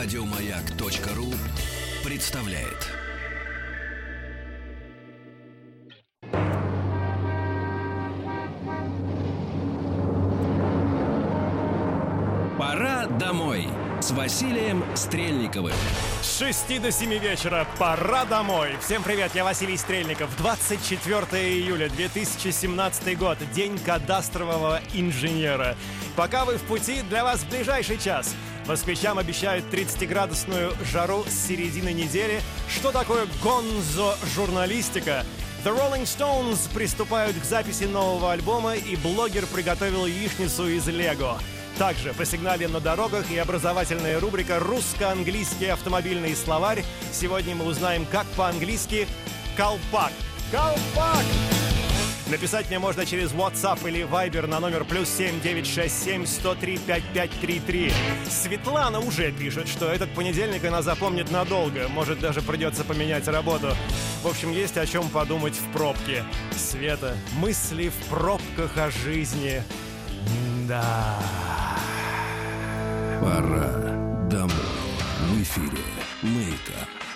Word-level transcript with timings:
Радиомаяк.ру 0.00 1.26
представляет. 2.04 2.86
Пора 12.56 13.06
домой 13.18 13.66
с 14.00 14.12
Василием 14.12 14.84
Стрельниковым. 14.94 15.72
С 16.22 16.38
6 16.38 16.80
до 16.80 16.92
7 16.92 17.18
вечера 17.18 17.66
пора 17.80 18.24
домой. 18.24 18.76
Всем 18.80 19.02
привет, 19.02 19.32
я 19.34 19.42
Василий 19.42 19.76
Стрельников. 19.76 20.30
24 20.36 21.26
июля 21.54 21.88
2017 21.88 23.18
год, 23.18 23.38
день 23.52 23.76
кадастрового 23.84 24.80
инженера. 24.94 25.76
Пока 26.14 26.44
вы 26.44 26.56
в 26.56 26.62
пути, 26.62 27.02
для 27.10 27.24
вас 27.24 27.42
ближайший 27.42 27.98
час. 27.98 28.36
Москвичам 28.68 29.18
обещают 29.18 29.64
30-градусную 29.72 30.76
жару 30.92 31.24
с 31.26 31.48
середины 31.48 31.94
недели. 31.94 32.42
Что 32.68 32.92
такое 32.92 33.26
гонзо-журналистика? 33.42 35.24
The 35.64 35.74
Rolling 35.74 36.02
Stones 36.02 36.70
приступают 36.74 37.34
к 37.38 37.44
записи 37.44 37.84
нового 37.84 38.32
альбома, 38.32 38.76
и 38.76 38.94
блогер 38.96 39.46
приготовил 39.46 40.04
яичницу 40.04 40.68
из 40.68 40.86
Лего. 40.86 41.40
Также 41.78 42.12
по 42.12 42.26
сигнале 42.26 42.68
на 42.68 42.80
дорогах 42.80 43.30
и 43.30 43.38
образовательная 43.38 44.20
рубрика 44.20 44.58
«Русско-английский 44.58 45.68
автомобильный 45.68 46.36
словарь». 46.36 46.84
Сегодня 47.10 47.54
мы 47.54 47.64
узнаем, 47.64 48.04
как 48.04 48.26
по-английски 48.36 49.08
«колпак». 49.56 50.12
Колпак! 50.52 51.24
Написать 52.30 52.68
мне 52.68 52.78
можно 52.78 53.06
через 53.06 53.32
WhatsApp 53.32 53.88
или 53.88 54.02
Viber 54.02 54.46
на 54.46 54.60
номер 54.60 54.84
плюс 54.84 55.08
7967 55.08 56.26
103 56.26 56.78
5533. 56.86 57.92
Светлана 58.28 59.00
уже 59.00 59.32
пишет, 59.32 59.66
что 59.66 59.86
этот 59.90 60.12
понедельник 60.12 60.62
она 60.66 60.82
запомнит 60.82 61.30
надолго. 61.30 61.88
Может, 61.88 62.20
даже 62.20 62.42
придется 62.42 62.84
поменять 62.84 63.26
работу. 63.28 63.74
В 64.22 64.28
общем, 64.28 64.52
есть 64.52 64.76
о 64.76 64.84
чем 64.84 65.08
подумать 65.08 65.54
в 65.54 65.72
пробке. 65.72 66.22
Света, 66.54 67.16
мысли 67.36 67.88
в 67.88 68.10
пробках 68.10 68.76
о 68.76 68.90
жизни. 68.90 69.62
Да. 70.68 71.18
Пора 73.22 73.72
домой. 74.28 74.50
В 75.30 75.42
эфире 75.42 75.82
Маяка. 76.20 77.07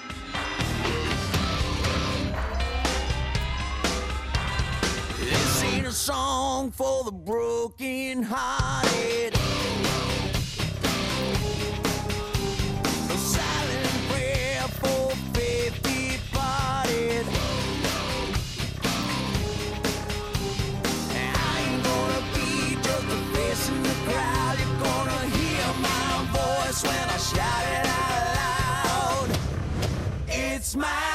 A 5.93 5.95
song 5.95 6.71
for 6.71 7.05
the 7.05 7.13
broken 7.13 8.23
hearted. 8.23 9.35
A 13.11 13.19
silent 13.19 13.93
prayer 14.09 14.63
for 14.81 15.11
faith 15.35 15.77
departed. 15.83 17.27
I 21.13 21.61
ain't 21.61 21.85
gonna 21.85 22.23
just 23.23 23.69
the 23.69 23.97
crowd. 24.07 24.57
You're 24.61 24.81
gonna 24.81 25.23
hear 25.37 25.67
my 25.91 26.11
voice 26.33 26.83
when 26.85 27.07
I 27.17 27.19
shout 27.19 27.65
it 27.77 27.87
out 28.01 28.25
loud. 28.41 29.29
It's 30.27 30.75
my 30.75 31.12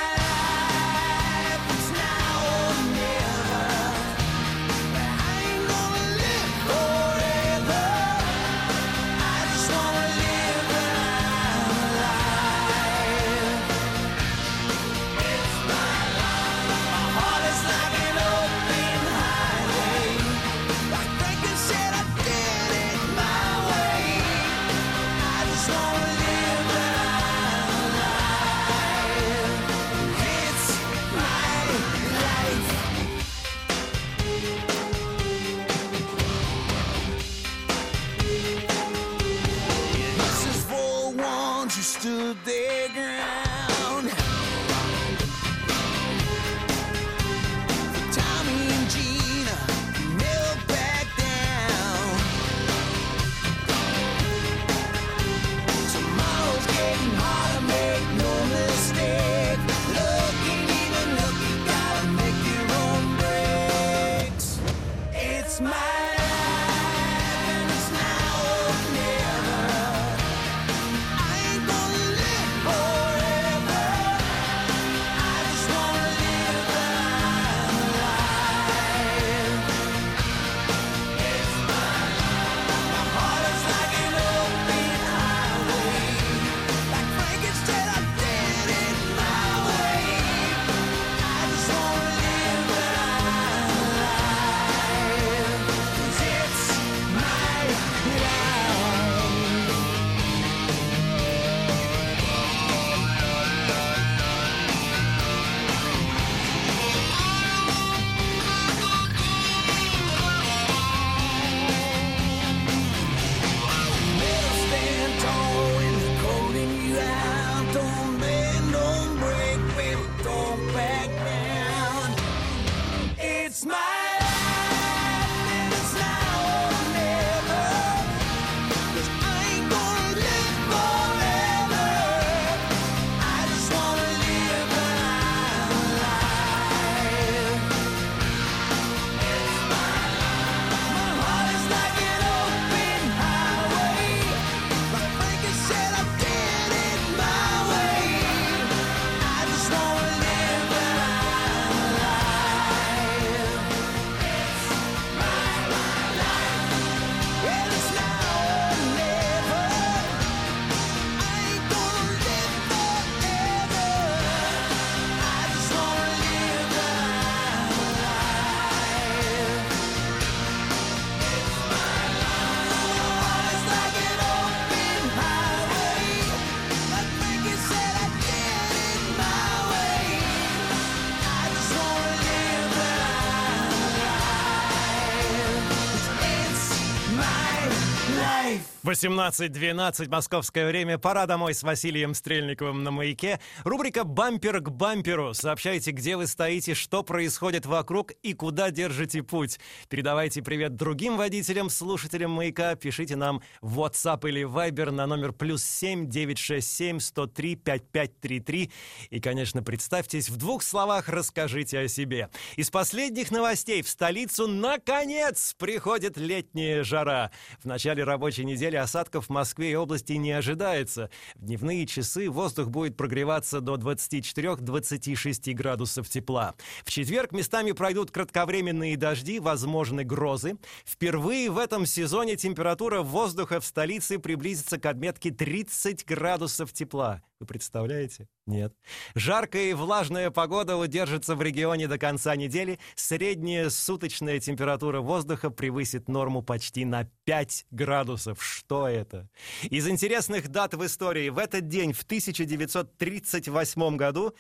18.12 188.98 190.10
московское 190.10 190.68
время. 190.68 190.98
Пора 190.98 191.28
домой 191.28 191.54
с 191.54 191.62
Василием 191.62 192.16
Стрельниковым 192.16 192.84
на 192.84 192.90
маяке. 192.90 193.40
Рубрика 193.64 194.04
«Бампер 194.04 194.60
к 194.60 194.72
бамперу». 194.72 195.36
Сообщайте, 195.36 195.92
где 195.92 196.18
вы 196.18 196.26
стоите, 196.26 196.74
что 196.74 197.04
происходит 197.04 197.68
вокруг 197.68 198.14
и 198.24 198.34
куда 198.34 198.72
держите 198.72 199.22
путь. 199.22 199.60
Передавайте 199.88 200.42
привет 200.42 200.76
другим 200.76 201.16
водителям, 201.16 201.70
слушателям 201.70 202.32
маяка. 202.32 202.74
Пишите 202.74 203.16
нам 203.16 203.44
в 203.62 203.80
WhatsApp 203.80 204.28
или 204.28 204.42
Viber 204.42 204.90
на 204.90 205.06
номер 205.06 205.32
плюс 205.32 205.64
7 205.64 206.10
967 206.10 207.00
103 207.00 207.56
5533. 207.56 208.72
И, 209.12 209.20
конечно, 209.20 209.62
представьтесь 209.62 210.30
в 210.30 210.38
двух 210.38 210.64
словах, 210.64 211.08
расскажите 211.08 211.82
о 211.82 211.88
себе. 211.88 212.30
Из 212.56 212.72
последних 212.72 213.30
новостей 213.30 213.84
в 213.84 213.90
столицу 213.90 214.48
наконец 214.48 215.54
приходит 215.60 216.18
летняя 216.18 216.84
жара. 216.84 217.30
В 217.60 217.66
начале 217.66 218.04
рабочей 218.04 218.44
недели 218.44 218.87
осадков 218.88 219.26
в 219.26 219.30
Москве 219.30 219.72
и 219.74 219.76
области 219.76 220.14
не 220.14 220.32
ожидается. 220.32 221.10
В 221.36 221.44
дневные 221.44 221.86
часы 221.86 222.30
воздух 222.30 222.70
будет 222.70 222.96
прогреваться 222.96 223.60
до 223.60 223.76
24-26 223.76 225.54
градусов 225.54 226.08
тепла. 226.08 226.56
В 226.86 226.92
четверг 226.92 227.34
местами 227.34 227.74
пройдут 227.74 228.12
кратковременные 228.12 228.96
дожди, 228.96 229.40
возможны 229.40 230.06
грозы. 230.06 230.58
Впервые 230.86 231.52
в 231.52 231.58
этом 231.58 231.86
сезоне 231.86 232.38
температура 232.38 233.02
воздуха 233.02 233.60
в 233.60 233.66
столице 233.66 234.20
приблизится 234.20 234.80
к 234.80 234.86
отметке 234.86 235.32
30 235.32 236.06
градусов 236.06 236.72
тепла. 236.72 237.22
Вы 237.40 237.46
представляете? 237.46 238.28
Нет. 238.48 238.74
Жаркая 239.14 239.70
и 239.70 239.74
влажная 239.74 240.32
погода 240.32 240.76
удержится 240.76 241.36
в 241.36 241.42
регионе 241.44 241.88
до 241.88 242.00
конца 242.00 242.36
недели. 242.36 242.80
Средняя 242.96 243.70
суточная 243.70 244.40
температура 244.40 245.02
воздуха 245.02 245.52
превысит 245.52 246.08
норму 246.10 246.42
почти 246.42 246.84
на 246.84 247.08
5 247.26 247.68
градусов. 247.70 248.44
Что 248.44 248.88
это? 248.88 249.30
Из 249.70 249.88
интересных 249.88 250.48
дат 250.48 250.74
в 250.74 250.84
истории. 250.84 251.30
В 251.30 251.38
этот 251.38 251.68
день, 251.68 251.94
в 251.94 252.02
1938 252.02 253.98
году, 253.98 254.34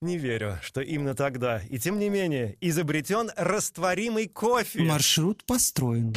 не 0.00 0.18
верю, 0.18 0.60
что 0.62 0.82
именно 0.82 1.16
тогда. 1.16 1.62
И 1.68 1.78
тем 1.78 1.98
не 1.98 2.10
менее, 2.10 2.56
изобретен 2.60 3.32
растворимый 3.34 4.28
кофе. 4.28 4.82
Маршрут 4.82 5.44
построен. 5.46 6.14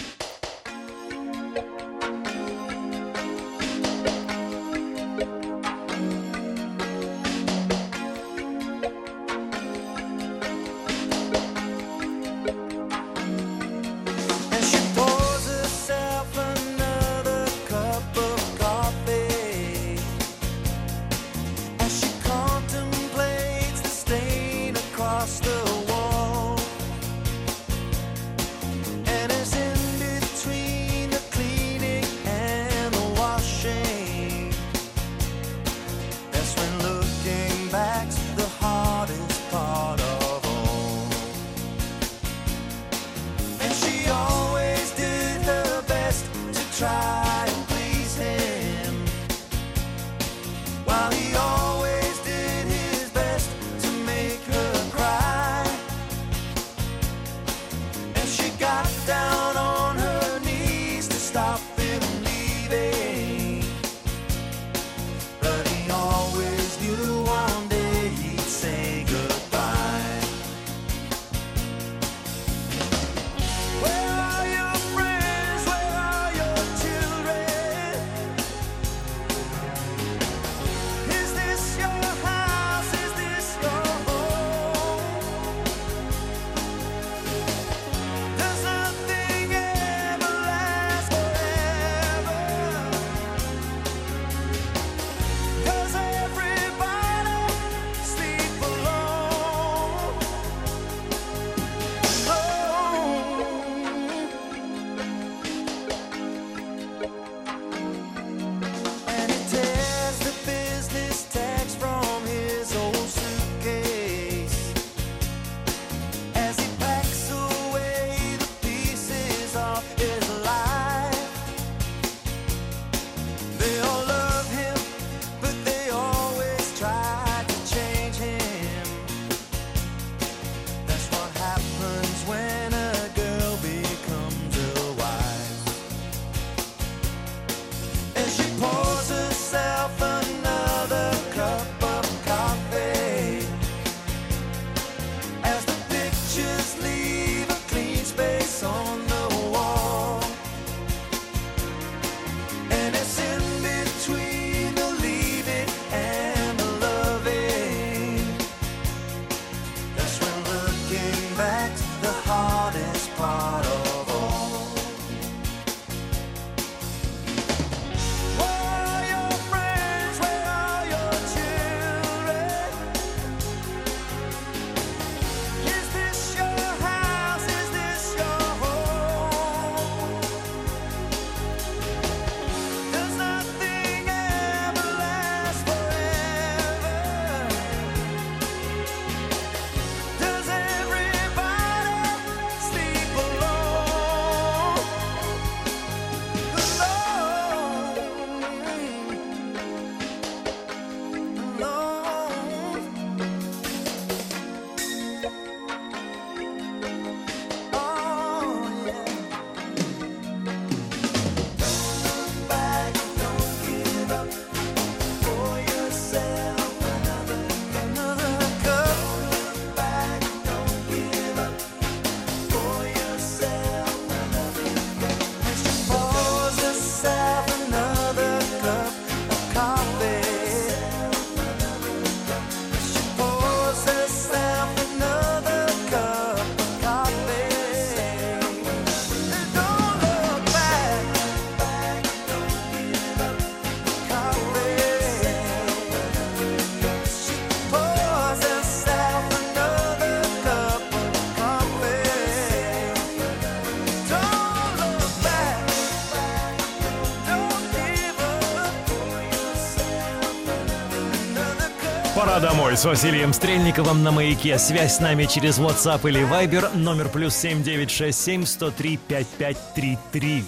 Домой 262.70 262.78
с 262.78 262.86
Василием 262.86 263.34
Стрельниковым 263.34 264.04
на 264.04 264.12
маяке. 264.12 264.60
Связь 264.60 264.98
с 264.98 265.00
нами 265.00 265.26
через 265.26 265.58
WhatsApp 265.58 266.08
или 266.08 266.22
Viber. 266.22 266.78
Номер 266.78 267.10
плюс 267.10 267.36
7967 267.36 268.46
103 268.46 269.00
5533. 269.08 270.44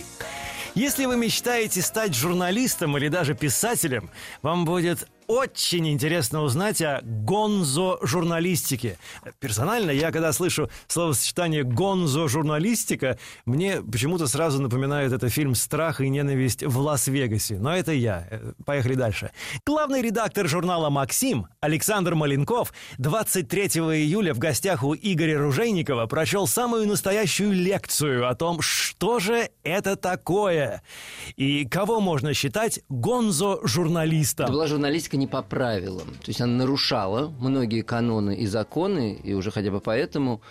Если 0.75 1.06
вы 1.06 1.18
мечтаете 1.18 1.82
стать 1.82 2.13
журналистом 2.13 2.96
или 2.96 3.08
даже 3.08 3.34
писателем, 3.34 4.12
вам 4.44 4.66
будет 4.66 5.08
очень 5.31 5.88
интересно 5.88 6.41
узнать 6.41 6.81
о 6.81 7.00
гонзо-журналистике. 7.03 8.97
Персонально, 9.39 9.91
я 9.91 10.11
когда 10.11 10.33
слышу 10.33 10.69
словосочетание 10.88 11.63
гонзо-журналистика, 11.63 13.17
мне 13.45 13.81
почему-то 13.81 14.27
сразу 14.27 14.61
напоминает 14.61 15.13
это 15.13 15.29
фильм 15.29 15.55
«Страх 15.55 16.01
и 16.01 16.09
ненависть 16.09 16.63
в 16.63 16.77
Лас-Вегасе». 16.77 17.59
Но 17.59 17.73
это 17.73 17.93
я. 17.93 18.27
Э, 18.29 18.51
поехали 18.65 18.95
дальше. 18.95 19.31
Главный 19.65 20.01
редактор 20.01 20.50
журнала 20.50 20.89
«Максим» 20.89 21.47
Александр 21.61 22.13
Маленков 22.13 22.73
23 22.97 23.61
июля 23.67 24.33
в 24.33 24.39
гостях 24.39 24.83
у 24.83 24.93
Игоря 24.93 25.39
Ружейникова 25.39 26.07
прочел 26.07 26.45
самую 26.45 26.88
настоящую 26.88 27.53
лекцию 27.53 28.27
о 28.27 28.35
том, 28.35 28.61
что 28.61 29.19
же 29.19 29.50
это 29.63 29.95
такое 29.95 30.81
и 31.38 31.65
кого 31.65 32.01
можно 32.01 32.33
считать 32.33 32.81
гонзо-журналистом. 32.89 34.47
Это 34.47 34.53
была 34.53 34.67
журналистика 34.67 35.21
не 35.22 35.28
по 35.28 35.42
правилам. 35.44 36.08
То 36.08 36.30
есть 36.30 36.42
она 36.42 36.54
нарушала 36.54 37.32
многие 37.40 37.82
каноны 37.82 38.36
и 38.36 38.48
законы, 38.48 39.13
и 39.24 39.34
уже 39.34 39.51
хотя 39.51 39.70
бы 39.70 39.80
поэтому 39.80 40.42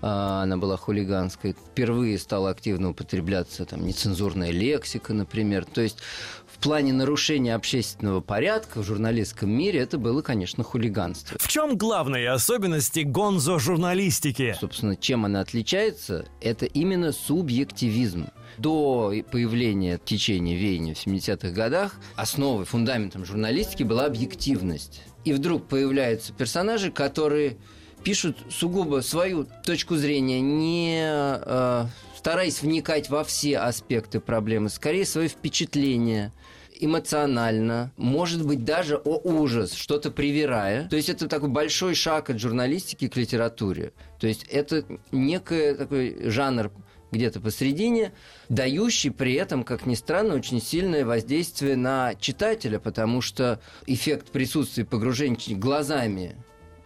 а, 0.00 0.42
она 0.42 0.56
была 0.56 0.76
хулиганской. 0.76 1.52
Впервые 1.52 2.18
стала 2.18 2.50
активно 2.50 2.90
употребляться 2.90 3.66
там, 3.66 3.86
нецензурная 3.86 4.50
лексика, 4.50 5.12
например. 5.12 5.66
То 5.66 5.82
есть 5.82 5.98
в 6.46 6.58
плане 6.58 6.94
нарушения 6.94 7.54
общественного 7.54 8.20
порядка 8.20 8.80
в 8.80 8.84
журналистском 8.84 9.50
мире 9.50 9.80
это 9.80 9.98
было, 9.98 10.22
конечно, 10.22 10.64
хулиганство. 10.64 11.36
В 11.38 11.48
чем 11.48 11.76
главные 11.76 12.30
особенности 12.30 13.00
гонзо-журналистики? 13.00 14.56
Собственно, 14.58 14.96
чем 14.96 15.26
она 15.26 15.40
отличается, 15.40 16.26
это 16.40 16.64
именно 16.64 17.12
субъективизм. 17.12 18.28
До 18.58 19.12
появления 19.30 19.98
течения 20.02 20.56
веяния 20.56 20.94
в 20.94 21.06
70-х 21.06 21.50
годах 21.50 21.96
основой, 22.14 22.64
фундаментом 22.64 23.24
журналистики 23.24 23.82
была 23.82 24.06
объективность. 24.06 25.02
И 25.24 25.32
вдруг 25.32 25.66
появляются 25.66 26.32
персонажи, 26.32 26.90
которые 26.90 27.56
пишут 28.02 28.38
сугубо 28.50 29.00
свою 29.00 29.46
точку 29.64 29.96
зрения, 29.96 30.40
не 30.40 31.00
э, 31.04 31.86
стараясь 32.16 32.62
вникать 32.62 33.10
во 33.10 33.24
все 33.24 33.58
аспекты 33.58 34.20
проблемы, 34.20 34.68
скорее 34.68 35.04
свои 35.04 35.28
впечатления 35.28 36.32
эмоционально, 36.78 37.92
может 37.96 38.46
быть, 38.46 38.64
даже 38.64 38.96
о 38.96 39.20
ужас, 39.24 39.72
что-то 39.72 40.10
привирая. 40.10 40.88
То 40.88 40.96
есть 40.96 41.08
это 41.08 41.28
такой 41.28 41.48
большой 41.48 41.94
шаг 41.94 42.30
от 42.30 42.38
журналистики 42.38 43.08
к 43.08 43.16
литературе. 43.16 43.92
То 44.20 44.26
есть 44.26 44.44
это 44.44 44.84
некий 45.10 45.74
такой 45.74 46.28
жанр 46.30 46.70
где-то 47.12 47.40
посередине, 47.40 48.12
дающий 48.48 49.10
при 49.10 49.34
этом, 49.34 49.64
как 49.64 49.86
ни 49.86 49.94
странно, 49.94 50.34
очень 50.34 50.60
сильное 50.60 51.04
воздействие 51.04 51.76
на 51.76 52.14
читателя, 52.14 52.78
потому 52.78 53.20
что 53.20 53.60
эффект 53.86 54.30
присутствия 54.30 54.84
погружения 54.84 55.56
глазами 55.56 56.36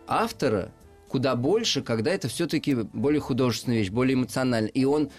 автора 0.07 0.73
куда 1.09 1.35
больше, 1.35 1.83
когда 1.83 2.13
это 2.13 2.29
все-таки 2.29 2.75
более 2.75 3.21
художественная 3.21 3.79
вещь, 3.79 3.91
более 3.91 4.15
эмоциональная. 4.15 4.71
И 4.71 4.85
он 4.85 5.11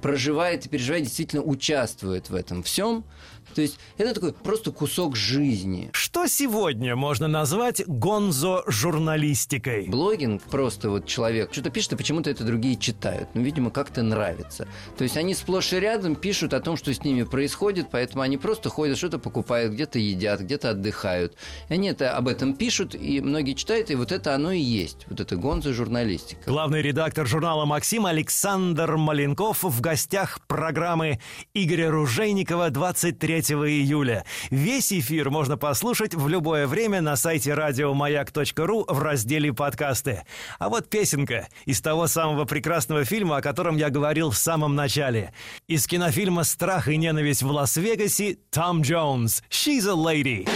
проживает 0.00 0.64
и 0.64 0.68
переживает, 0.68 1.04
действительно 1.04 1.42
участвует 1.42 2.30
в 2.30 2.34
этом 2.34 2.62
всем. 2.62 3.04
То 3.54 3.62
есть 3.62 3.78
это 3.98 4.14
такой 4.14 4.32
просто 4.32 4.72
кусок 4.72 5.16
жизни. 5.16 5.90
Что 5.92 6.26
сегодня 6.26 6.96
можно 6.96 7.28
назвать 7.28 7.82
гонзо-журналистикой? 7.86 9.88
Блогинг 9.88 10.42
просто 10.42 10.90
вот 10.90 11.06
человек 11.06 11.50
что-то 11.52 11.70
пишет, 11.70 11.94
а 11.94 11.96
почему-то 11.96 12.30
это 12.30 12.44
другие 12.44 12.76
читают. 12.76 13.28
Ну, 13.34 13.42
видимо, 13.42 13.70
как-то 13.70 14.02
нравится. 14.02 14.66
То 14.96 15.04
есть 15.04 15.16
они 15.16 15.34
сплошь 15.34 15.72
и 15.72 15.80
рядом 15.80 16.16
пишут 16.16 16.54
о 16.54 16.60
том, 16.60 16.76
что 16.76 16.92
с 16.92 17.04
ними 17.04 17.22
происходит, 17.22 17.88
поэтому 17.90 18.22
они 18.22 18.36
просто 18.36 18.68
ходят, 18.68 18.98
что-то 18.98 19.18
покупают, 19.18 19.72
где-то 19.72 19.98
едят, 19.98 20.40
где-то 20.40 20.70
отдыхают. 20.70 21.36
И 21.68 21.74
они 21.74 21.88
это, 21.88 22.16
об 22.16 22.28
этом 22.28 22.54
пишут, 22.54 22.94
и 22.94 23.20
многие 23.20 23.54
читают, 23.54 23.90
и 23.90 23.94
вот 23.94 24.12
это 24.12 24.34
оно 24.34 24.52
и 24.52 24.60
есть. 24.60 25.06
Вот 25.08 25.20
это 25.20 25.36
гонзо-журналистика. 25.36 26.42
Главный 26.46 26.82
редактор 26.82 27.26
журнала 27.26 27.64
«Максим» 27.64 28.06
Александр 28.06 28.96
Маленков 28.96 29.62
в 29.62 29.80
гостях 29.80 30.40
программы 30.46 31.20
Игоря 31.54 31.90
Ружейникова 31.90 32.70
23 32.70 33.39
июля. 33.48 34.24
Весь 34.50 34.92
эфир 34.92 35.30
можно 35.30 35.56
послушать 35.56 36.14
в 36.14 36.28
любое 36.28 36.66
время 36.66 37.00
на 37.00 37.16
сайте 37.16 37.54
радиомаяк.ру 37.54 38.84
в 38.88 38.98
разделе 38.98 39.52
«Подкасты». 39.52 40.22
А 40.58 40.68
вот 40.68 40.90
песенка 40.90 41.48
из 41.64 41.80
того 41.80 42.06
самого 42.06 42.44
прекрасного 42.44 43.04
фильма, 43.04 43.38
о 43.38 43.42
котором 43.42 43.76
я 43.76 43.90
говорил 43.90 44.30
в 44.30 44.36
самом 44.36 44.74
начале. 44.74 45.32
Из 45.68 45.86
кинофильма 45.86 46.44
«Страх 46.44 46.88
и 46.88 46.96
ненависть 46.96 47.42
в 47.42 47.50
Лас-Вегасе» 47.50 48.38
Том 48.50 48.82
Джонс 48.82 49.42
«She's 49.48 49.88
a 49.88 49.94
Lady». 49.94 50.46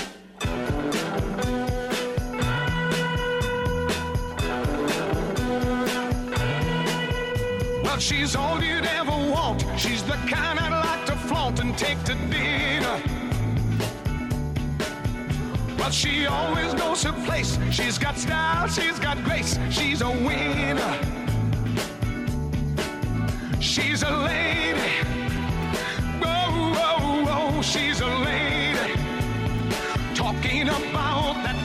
She's 8.05 8.37
all 8.37 8.63
you'd 8.63 8.85
ever 8.85 9.13
want. 9.13 9.65
She's 9.79 10.03
the 10.03 10.19
kind 10.29 10.61
I'd 10.61 10.85
like 10.85 11.04
flaunt 11.35 11.59
and 11.59 11.77
take 11.77 12.01
to 12.05 12.15
dinner. 12.31 12.97
But 15.77 15.93
she 15.93 16.27
always 16.27 16.73
knows 16.75 17.03
her 17.03 17.13
place. 17.27 17.59
She's 17.73 17.99
got 17.99 18.17
style, 18.17 18.69
she's 18.69 18.99
got 19.01 19.17
grace. 19.25 19.59
She's 19.71 20.01
a 20.01 20.11
winner. 20.27 20.95
She's 23.61 24.03
a 24.05 24.15
lady. 24.31 24.93
Oh, 26.23 26.73
oh, 26.89 27.27
oh, 27.37 27.63
she's 27.63 28.01
a 28.01 28.13
lady. 28.29 28.93
Talking 30.15 30.69
about 30.69 31.35
that 31.45 31.59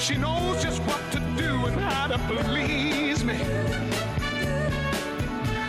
she 0.00 0.16
knows 0.16 0.62
just 0.62 0.80
what 0.84 0.98
to 1.12 1.20
do 1.36 1.66
and 1.66 1.78
how 1.78 2.06
to 2.06 2.16
please 2.18 3.22
me. 3.22 3.36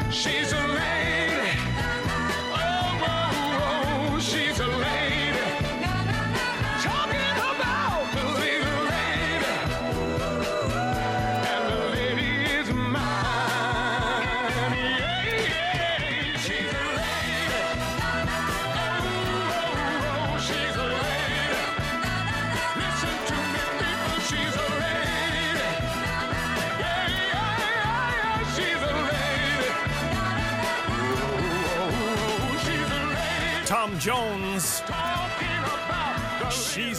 She's 0.10 0.54
a 0.54 0.61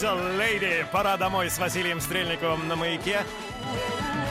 She's 0.03 0.09
a 0.09 0.37
lady. 0.37 0.85
Пора 0.91 1.15
домой 1.15 1.49
с 1.49 1.57
Василием 1.57 2.01
Стрельниковым 2.01 2.67
на 2.67 2.75
маяке. 2.75 3.23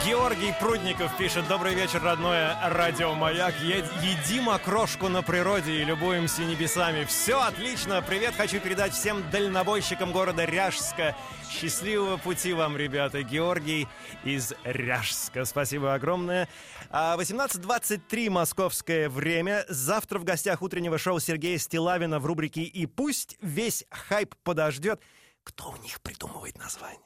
Георгий 0.05 0.53
Прудников 0.59 1.17
пишет 1.17 1.47
«Добрый 1.47 1.73
вечер, 1.73 1.99
родное 2.03 2.55
радио 2.69 3.15
Маяк. 3.15 3.55
Едим 3.59 4.51
окрошку 4.51 5.09
на 5.09 5.23
природе 5.23 5.71
и 5.81 5.83
любуемся 5.83 6.43
небесами. 6.43 7.05
Все 7.05 7.41
отлично. 7.41 8.03
Привет 8.03 8.35
хочу 8.37 8.59
передать 8.59 8.93
всем 8.93 9.23
дальнобойщикам 9.31 10.11
города 10.11 10.45
Ряжска. 10.45 11.15
Счастливого 11.49 12.17
пути 12.17 12.53
вам, 12.53 12.77
ребята. 12.77 13.23
Георгий 13.23 13.87
из 14.23 14.53
Ряжска. 14.63 15.43
Спасибо 15.43 15.95
огромное. 15.95 16.49
А, 16.91 17.17
18.23 17.17 18.29
московское 18.29 19.09
время. 19.09 19.65
Завтра 19.69 20.19
в 20.19 20.23
гостях 20.23 20.61
утреннего 20.61 20.99
шоу 20.99 21.19
Сергея 21.19 21.57
Стилавина 21.57 22.19
в 22.19 22.27
рубрике 22.27 22.61
«И 22.61 22.85
пусть 22.85 23.37
весь 23.41 23.85
хайп 23.89 24.35
подождет». 24.43 25.01
Кто 25.43 25.71
у 25.71 25.77
них 25.77 26.01
придумывает 26.01 26.57
название? 26.57 26.99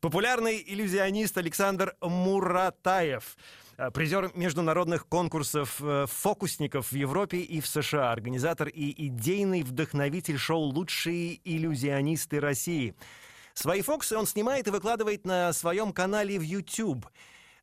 Популярный 0.00 0.62
иллюзионист 0.64 1.36
Александр 1.38 1.96
Муратаев, 2.00 3.36
э, 3.76 3.90
призер 3.90 4.30
международных 4.34 5.06
конкурсов 5.06 5.80
э, 5.80 6.06
фокусников 6.06 6.92
в 6.92 6.94
Европе 6.94 7.38
и 7.38 7.60
в 7.60 7.66
США, 7.66 8.12
организатор 8.12 8.68
и 8.68 9.06
идейный 9.06 9.62
вдохновитель 9.62 10.38
шоу 10.38 10.60
«Лучшие 10.60 11.40
иллюзионисты 11.44 12.40
России». 12.40 12.94
Свои 13.54 13.82
фокусы 13.82 14.16
он 14.16 14.26
снимает 14.26 14.68
и 14.68 14.70
выкладывает 14.70 15.26
на 15.26 15.52
своем 15.52 15.92
канале 15.92 16.38
в 16.38 16.42
YouTube. 16.42 17.06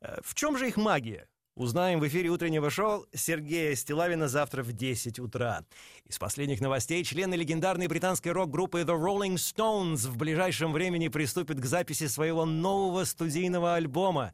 Э, 0.01 0.19
В 0.23 0.35
чем 0.35 0.57
же 0.57 0.67
их 0.67 0.77
магия? 0.77 1.27
Узнаем 1.57 1.99
в 1.99 2.07
эфире 2.07 2.29
утреннего 2.29 2.69
шоу 2.69 3.07
Сергея 3.15 3.73
Стилавина 3.73 4.27
завтра 4.27 4.61
в 4.61 4.73
10 4.73 5.17
утра. 5.17 5.65
Из 6.05 6.19
последних 6.19 6.61
новостей 6.61 7.03
члены 7.03 7.33
легендарной 7.33 7.87
британской 7.87 8.31
рок-группы 8.31 8.81
The 8.81 8.95
Rolling 8.95 9.37
Stones 9.37 10.07
в 10.07 10.17
ближайшем 10.17 10.71
времени 10.71 11.07
приступят 11.07 11.59
к 11.59 11.65
записи 11.65 12.05
своего 12.05 12.45
нового 12.45 13.05
студийного 13.05 13.73
альбома. 13.73 14.33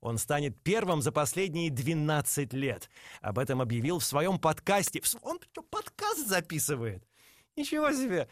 Он 0.00 0.18
станет 0.18 0.60
первым 0.64 1.00
за 1.00 1.12
последние 1.12 1.70
12 1.70 2.52
лет. 2.54 2.90
Об 3.22 3.38
этом 3.38 3.60
объявил 3.60 4.00
в 4.00 4.04
своем 4.04 4.40
подкасте. 4.40 5.00
Он 5.22 5.38
подкаст 5.70 6.26
записывает? 6.26 7.04
Ничего 7.54 7.92
себе! 7.92 8.26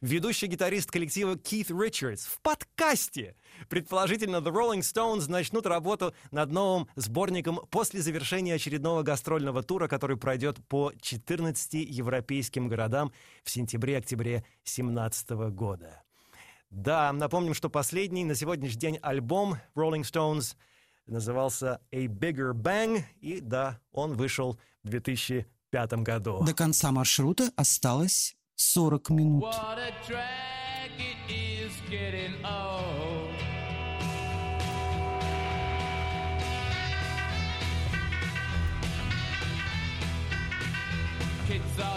Ведущий 0.00 0.48
гитарист 0.48 0.90
коллектива 0.90 1.38
Кит 1.38 1.70
Ричардс 1.70 2.26
в 2.26 2.40
подкасте. 2.40 3.36
Предположительно, 3.70 4.36
The 4.36 4.52
Rolling 4.52 4.80
Stones 4.80 5.30
начнут 5.30 5.66
работу 5.66 6.14
над 6.30 6.52
новым 6.52 6.88
сборником 6.94 7.60
после 7.70 8.02
завершения 8.02 8.54
очередного 8.54 9.02
гастрольного 9.02 9.62
тура, 9.62 9.88
который 9.88 10.18
пройдет 10.18 10.58
по 10.68 10.92
14 11.00 11.74
европейским 11.74 12.68
городам 12.68 13.12
в 13.44 13.50
сентябре-октябре 13.50 14.44
2017 14.64 15.30
года. 15.54 16.02
Да, 16.68 17.12
напомним, 17.12 17.54
что 17.54 17.70
последний 17.70 18.24
на 18.24 18.34
сегодняшний 18.34 18.80
день 18.80 18.98
альбом 19.00 19.56
Rolling 19.74 20.02
Stones 20.02 20.56
назывался 21.06 21.80
A 21.92 22.06
Bigger 22.06 22.52
Bang, 22.52 23.04
и 23.20 23.40
да, 23.40 23.80
он 23.92 24.14
вышел 24.14 24.58
в 24.82 24.88
2005 24.88 25.92
году. 26.02 26.44
До 26.44 26.52
конца 26.52 26.92
маршрута 26.92 27.50
осталось 27.56 28.36
40 28.56 29.14
минут. 29.14 29.44
Kids 41.46 41.78
are 41.78 41.93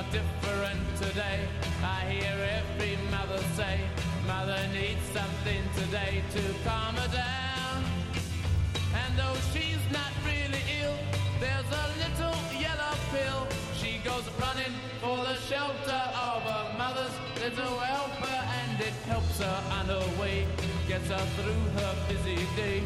mother's 17.58 17.72
little 17.72 17.80
helper, 17.80 18.44
and 18.62 18.82
it 18.82 18.94
helps 19.06 19.40
her 19.40 19.64
on 19.72 19.86
her 19.86 20.22
way, 20.22 20.46
gets 20.88 21.08
her 21.10 21.26
through 21.36 21.82
her 21.82 21.96
busy 22.08 22.36
day. 22.56 22.84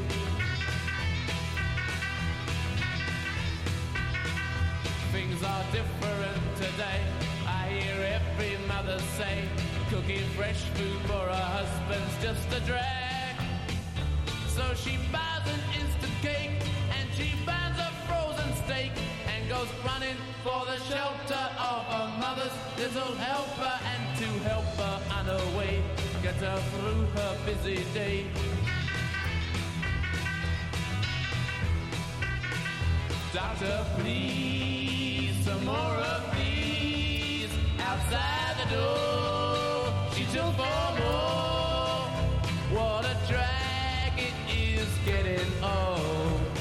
Things 5.12 5.44
are 5.44 5.64
different 5.72 6.56
today. 6.56 7.02
I 7.48 7.68
hear 7.68 8.20
every 8.20 8.58
mother 8.68 9.00
say, 9.18 9.44
cooking 9.90 10.28
fresh 10.38 10.64
food 10.76 11.02
for 11.02 11.26
her 11.28 11.46
husband's 11.58 12.22
just 12.22 12.48
a 12.54 12.66
drag. 12.66 13.36
So 14.56 14.64
she 14.76 14.98
buys 15.12 15.48
an 15.48 15.82
instant 15.82 16.14
cake 16.22 16.62
and 16.98 17.10
she 17.16 17.32
steak 17.46 17.61
goes 19.62 19.70
running 19.86 20.16
for 20.44 20.66
the 20.66 20.78
shelter 20.90 21.46
of 21.60 21.84
her 21.94 22.08
mother's 22.20 22.58
little 22.78 23.14
helper 23.16 23.74
and 23.92 24.18
to 24.18 24.26
help 24.50 24.66
her 24.82 25.00
on 25.14 25.26
her 25.26 25.58
way, 25.58 25.84
get 26.24 26.36
her 26.36 26.58
through 26.72 27.06
her 27.18 27.38
busy 27.46 27.84
day. 27.94 28.26
Doctor, 33.34 33.86
please, 34.00 35.36
some 35.46 35.64
more 35.66 35.98
of 36.14 36.24
these 36.36 37.52
outside 37.80 38.56
the 38.62 38.76
door. 38.76 39.94
She 40.16 40.24
took 40.36 40.56
for 40.56 40.88
more. 41.02 42.10
What 42.76 43.06
a 43.06 43.16
drag 43.28 44.14
it 44.18 44.34
is 44.50 44.88
getting 45.06 45.48
old. 45.64 46.61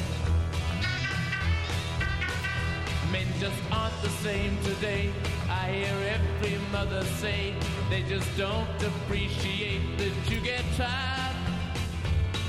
Men 3.13 3.27
just 3.41 3.61
aren't 3.73 4.01
the 4.03 4.09
same 4.09 4.57
today. 4.63 5.11
I 5.49 5.73
hear 5.73 6.17
every 6.17 6.59
mother 6.71 7.03
say 7.05 7.55
they 7.91 8.03
just 8.03 8.29
don't 8.37 8.83
appreciate 8.83 9.99
that 9.99 10.31
you 10.31 10.41
get 10.41 10.63
tired. 10.77 11.37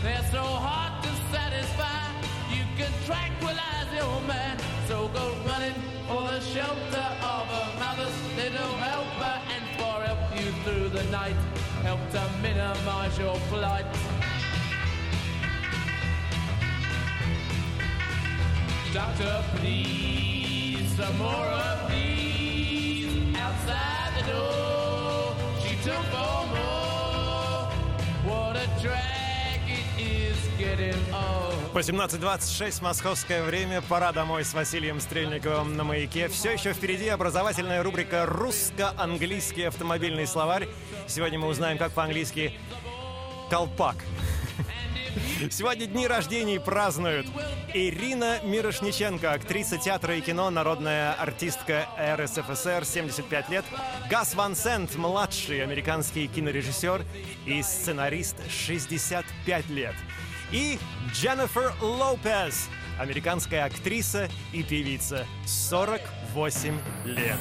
They're 0.04 0.28
so 0.32 0.44
hard 0.44 1.04
to 1.04 1.10
satisfy. 1.32 2.02
You 2.54 2.64
can 2.78 2.92
tranquilize 3.06 3.90
your 3.96 4.22
man. 4.28 4.58
So 4.88 5.08
go 5.08 5.36
running 5.48 5.74
for 6.08 6.22
the 6.30 6.40
shelter 6.42 7.08
of 7.22 7.46
a 7.62 7.80
mother's 7.80 8.18
little 8.38 8.74
helper 8.86 9.42
and 9.54 9.64
for 9.78 9.96
help 10.06 10.22
you 10.38 10.52
through 10.64 10.90
the 10.90 11.04
night. 11.12 11.40
Help 11.82 12.02
to 12.12 12.24
minimize 12.42 13.18
your 13.18 13.36
plight. 13.50 13.86
Doctor, 18.94 19.44
please, 19.56 20.41
some 20.98 21.18
more 21.18 21.50
of 21.70 21.90
these 21.90 23.08
outside 23.38 24.12
the 24.18 24.32
door. 24.32 25.36
She 25.64 25.76
took 25.84 26.04
for 26.12 26.46
more. 26.56 27.70
What 28.26 28.56
a 28.58 28.68
drag 28.82 29.62
it 29.68 29.88
is 29.98 30.38
getting 30.58 31.00
old. 31.14 31.56
18.26 31.74 32.84
московское 32.84 33.44
время. 33.44 33.82
Пора 33.82 34.12
домой 34.12 34.44
с 34.44 34.54
Василием 34.54 35.00
Стрельниковым 35.00 35.78
на 35.78 35.84
маяке. 35.84 36.28
Все 36.28 36.52
еще 36.52 36.74
впереди 36.74 37.08
образовательная 37.08 37.82
рубрика 37.84 38.26
«Русско-английский 38.26 39.64
автомобильный 39.64 40.28
словарь». 40.28 40.68
Сегодня 41.08 41.40
мы 41.40 41.48
узнаем, 41.48 41.78
как 41.78 41.94
по-английски 41.94 42.54
«колпак». 43.50 43.96
Сегодня 45.50 45.88
дни 45.88 46.08
рождений 46.08 46.60
празднуют 46.60 47.28
Ирина 47.74 48.40
Мирошниченко, 48.44 49.34
актриса 49.34 49.78
театра 49.78 50.16
и 50.16 50.22
кино, 50.22 50.50
народная 50.50 51.14
артистка 51.14 51.88
РСФСР, 52.00 52.86
75 52.86 53.50
лет. 53.50 53.66
Гас 54.10 54.36
Ван 54.36 54.56
Сент, 54.56 54.96
младший 54.96 55.64
американский 55.64 56.28
кинорежиссер 56.28 57.04
и 57.46 57.62
сценарист, 57.62 58.38
65 58.50 59.70
лет. 59.70 59.96
И 60.52 60.80
Дженнифер 61.14 61.74
Лопес, 61.82 62.70
американская 63.00 63.66
актриса 63.66 64.30
и 64.54 64.64
певица, 64.64 65.26
48 65.46 66.78
лет. 67.06 67.40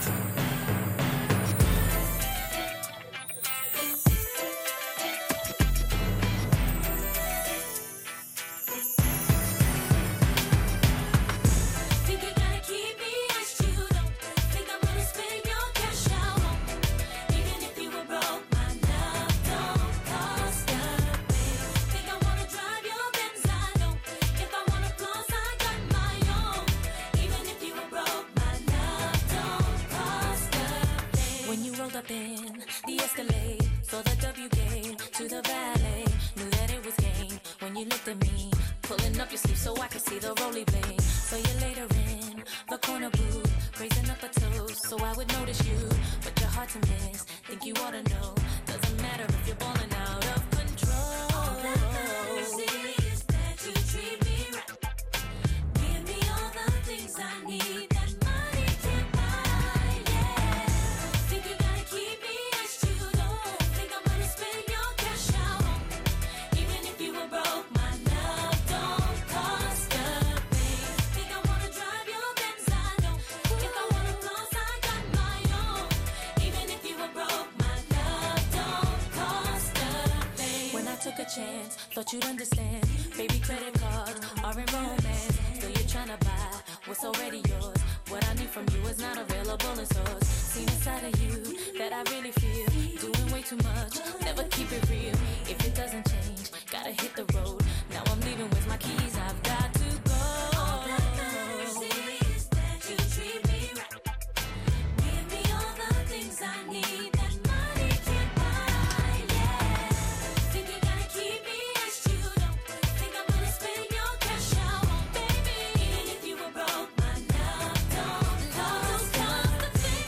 chance. 81.31 81.77
Thought 81.95 82.13
you'd 82.13 82.25
understand. 82.25 82.85
Baby, 83.17 83.39
credit 83.39 83.75
cards 83.75 84.21
are 84.43 84.59
in 84.59 84.67
romance. 84.75 85.39
Still, 85.55 85.71
you're 85.71 85.89
trying 85.89 86.09
to 86.09 86.19
buy 86.25 86.51
what's 86.87 87.05
already 87.05 87.41
yours. 87.49 87.79
What 88.09 88.27
I 88.29 88.35
need 88.35 88.49
from 88.49 88.67
you 88.75 88.83
is 88.89 88.99
not 88.99 89.17
available 89.17 89.79
in 89.79 89.87
stores. 89.87 90.27
Seen 90.27 90.69
inside 90.69 91.05
of 91.05 91.15
you 91.23 91.37
that 91.79 91.93
I 91.93 92.03
really 92.11 92.33
feel. 92.33 92.67
Doing 92.99 93.33
way 93.33 93.43
too 93.43 93.59
much, 93.59 93.95
never 94.23 94.43
keep 94.45 94.73
it 94.73 94.83
real. 94.91 95.15
If 95.47 95.65
it 95.65 95.75
doesn't 95.75 96.05
change, 96.11 96.51
gotta 96.73 96.91
hit 96.91 97.15
the 97.15 97.25
road. 97.39 97.63
Now 97.91 98.03
I'm 98.07 98.21
leaving 98.23 98.51
with 98.51 98.67
my 98.67 98.77
keys. 98.79 99.10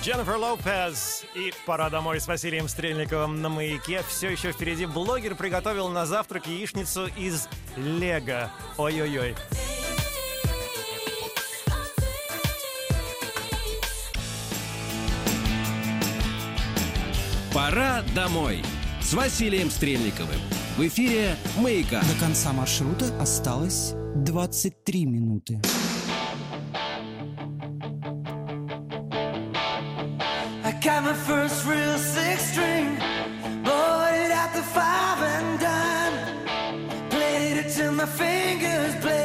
Дженнифер 0.02 0.34
Лопес 0.34 1.24
и 1.36 1.54
«Пора 1.64 1.88
домой» 1.88 2.20
с 2.20 2.26
Василием 2.26 2.66
Стрельниковым 2.66 3.40
на 3.40 3.48
маяке. 3.48 4.02
Все 4.08 4.30
еще 4.30 4.50
впереди 4.50 4.84
блогер 4.84 5.36
приготовил 5.36 5.90
на 5.90 6.06
завтрак 6.06 6.48
яичницу 6.48 7.06
из 7.16 7.48
лего. 7.76 8.50
Ой-ой-ой. 8.78 9.36
«Пора 17.54 18.02
домой» 18.12 18.64
с 19.00 19.14
Василием 19.14 19.70
Стрельниковым. 19.70 20.40
В 20.76 20.84
эфире 20.88 21.36
«Маяка». 21.56 22.00
До 22.00 22.18
конца 22.18 22.52
маршрута 22.52 23.04
осталось 23.20 23.92
23 24.16 25.06
минуты. 25.06 25.60
Got 30.82 31.04
my 31.04 31.14
first 31.14 31.64
real 31.64 31.96
six 31.96 32.50
string, 32.50 32.96
bought 33.62 34.12
it 34.14 34.32
at 34.32 34.52
the 34.52 34.62
five 34.62 35.22
and 35.22 35.60
dime. 35.60 37.08
Played 37.08 37.58
it 37.58 37.68
till 37.72 37.92
my 37.92 38.04
fingers 38.04 38.96
bled. 38.96 39.21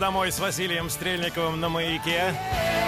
домой» 0.00 0.32
с 0.32 0.40
Василием 0.40 0.90
Стрельниковым 0.90 1.60
на 1.60 1.68
маяке. 1.68 2.34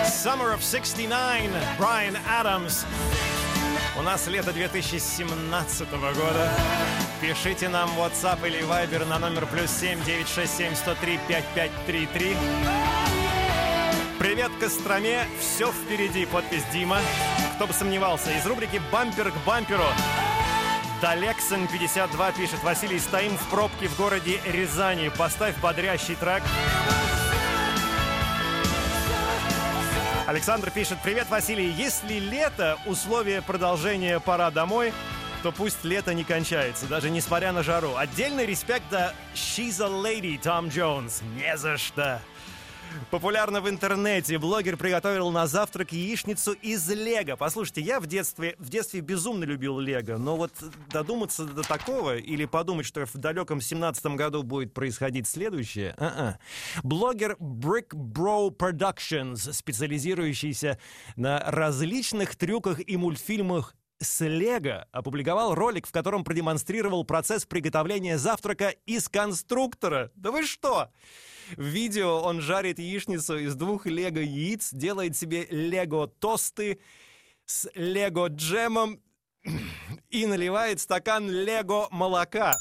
«Summer 0.05 0.57
of 0.57 0.61
69» 0.61 1.51
Брайан 1.79 2.17
Адамс. 2.29 2.85
У 3.97 4.03
нас 4.03 4.27
лето 4.27 4.53
2017 4.53 5.91
года. 5.91 6.51
Пишите 7.21 7.69
нам 7.69 7.91
WhatsApp 7.99 8.45
или 8.49 8.61
Viber 8.63 9.05
на 9.05 9.19
номер 9.19 9.47
плюс 9.47 9.71
7 9.71 10.03
967 10.05 10.75
103 10.75 11.21
5533. 11.29 12.37
Привет 14.19 14.51
Костроме, 14.59 15.27
все 15.39 15.71
впереди, 15.71 16.25
подпись 16.27 16.65
Дима. 16.73 16.99
Кто 17.57 17.67
бы 17.67 17.75
сомневался, 17.75 18.33
из 18.33 18.47
рубрики 18.47 18.81
«Бампер 18.91 19.31
к 19.31 19.37
бамперу» 19.47 19.85
Далексон 21.03 21.67
52 21.67 22.31
пишет 22.31 22.63
Василий, 22.63 23.01
стоим 23.01 23.37
в 23.37 23.51
пробке 23.51 23.89
в 23.89 23.97
городе 23.97 24.41
Рязани. 24.47 25.11
Поставь 25.19 25.57
бодрящий 25.61 26.15
трек. 26.15 26.45
Александр 30.33 30.71
пишет, 30.71 30.97
привет, 31.05 31.29
Василий. 31.29 31.71
Если 31.71 32.19
лето– 32.19 32.79
условие 32.87 33.43
продолжения 33.43 34.19
«Пора 34.19 34.51
домой», 34.51 34.91
то 35.43 35.53
пусть 35.53 35.85
лето 35.85 36.15
не 36.15 36.25
кончается, 36.25 36.87
даже 36.87 37.11
несмотря 37.11 37.53
на 37.53 37.63
жару. 37.63 37.97
Отдельный 37.97 38.47
респект 38.47 38.89
до 38.89 39.15
«She's 39.35 39.79
a 39.85 39.89
Lady» 39.89 40.41
Том 40.43 40.69
Джонс. 40.69 41.21
Не 41.37 41.55
за 41.59 41.77
что. 41.77 42.19
Популярно 43.11 43.61
в 43.61 43.69
интернете. 43.69 44.39
Блогер 44.39 44.77
приготовил 44.77 45.31
на 45.31 45.47
завтрак 45.47 45.93
яичницу 45.93 46.53
из 46.53 46.89
лего. 46.91 47.37
Послушайте, 47.37 47.81
я 47.83 48.01
в 48.01 48.07
детстве, 48.07 48.57
в 48.59 48.69
детстве 48.69 49.01
безумно 49.01 49.45
любил 49.45 49.79
лего, 49.79 50.17
но 50.19 50.37
вот 50.37 50.53
додуматься 50.91 51.45
до 51.45 51.63
такого 51.63 52.17
или 52.17 52.45
подумать, 52.45 52.87
что 52.87 53.05
в 53.07 53.15
далеком 53.15 53.61
17 53.61 54.07
году 54.17 54.43
будет 54.43 54.73
происходить 54.73 55.29
следующее, 55.29 55.95
а 55.99 56.39
Блогер 56.83 57.37
Brick 57.39 57.91
Bro 57.91 58.57
Productions, 58.57 59.53
специализирующийся 59.53 60.79
на 61.17 61.39
различных 61.39 62.37
трюках 62.37 62.81
и 62.87 62.97
мультфильмах 62.97 63.75
с 64.01 64.25
Лего 64.25 64.89
опубликовал 64.91 65.55
ролик, 65.55 65.87
в 65.87 65.93
котором 65.93 66.25
продемонстрировал 66.25 67.05
процесс 67.05 67.47
приготовления 67.47 68.19
завтрака 68.19 68.71
из 68.87 69.09
конструктора. 69.09 70.11
Да 70.15 70.31
вы 70.31 70.45
что? 70.45 70.91
В 71.57 71.65
видео 71.65 72.21
он 72.23 72.41
жарит 72.41 72.79
яичницу 72.79 73.39
из 73.39 73.55
двух 73.55 73.87
лего-яиц, 73.87 74.73
делает 74.73 75.17
себе 75.17 75.47
лего-тосты 75.51 76.81
с 77.45 77.69
лего-джемом 77.75 79.01
и 80.11 80.27
наливает 80.27 80.81
стакан 80.81 81.29
лего-молока. 81.29 82.55